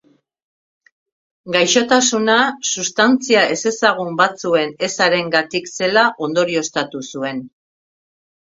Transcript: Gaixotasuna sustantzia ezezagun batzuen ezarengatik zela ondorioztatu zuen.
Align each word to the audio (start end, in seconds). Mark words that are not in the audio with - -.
Gaixotasuna 1.55 2.37
sustantzia 2.69 3.43
ezezagun 3.57 4.17
batzuen 4.23 4.73
ezarengatik 4.89 5.71
zela 5.81 6.07
ondorioztatu 6.29 7.05
zuen. 7.13 7.45